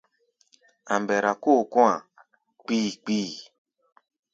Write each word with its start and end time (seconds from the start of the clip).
A̧ 0.93 0.99
mbɛra 1.01 1.31
kóo 1.43 1.61
kɔ̧́-a̧ 1.73 2.05
kpii-kpii. 2.63 3.29